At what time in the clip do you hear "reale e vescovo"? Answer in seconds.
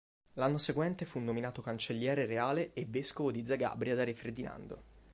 2.25-3.29